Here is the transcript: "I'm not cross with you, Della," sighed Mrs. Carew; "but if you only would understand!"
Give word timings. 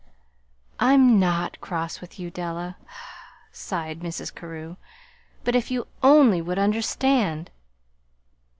"I'm 0.79 1.19
not 1.19 1.61
cross 1.61 2.01
with 2.01 2.19
you, 2.19 2.31
Della," 2.31 2.75
sighed 3.51 3.99
Mrs. 3.99 4.33
Carew; 4.33 4.77
"but 5.43 5.55
if 5.55 5.69
you 5.69 5.85
only 6.01 6.41
would 6.41 6.57
understand!" 6.57 7.51